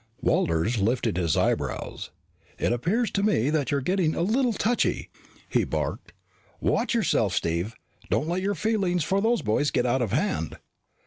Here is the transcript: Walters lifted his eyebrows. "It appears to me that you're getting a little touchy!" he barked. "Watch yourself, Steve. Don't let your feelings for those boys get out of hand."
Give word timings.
Walters 0.19 0.79
lifted 0.79 1.15
his 1.15 1.37
eyebrows. 1.37 2.09
"It 2.57 2.73
appears 2.73 3.11
to 3.11 3.21
me 3.21 3.51
that 3.51 3.69
you're 3.69 3.81
getting 3.81 4.15
a 4.15 4.23
little 4.23 4.51
touchy!" 4.53 5.11
he 5.47 5.63
barked. 5.63 6.11
"Watch 6.59 6.95
yourself, 6.95 7.35
Steve. 7.35 7.75
Don't 8.09 8.27
let 8.27 8.41
your 8.41 8.55
feelings 8.55 9.03
for 9.03 9.21
those 9.21 9.43
boys 9.43 9.69
get 9.69 9.85
out 9.85 10.01
of 10.01 10.11
hand." 10.11 10.57